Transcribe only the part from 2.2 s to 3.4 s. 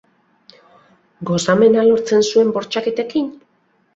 zuen bortxaketekin?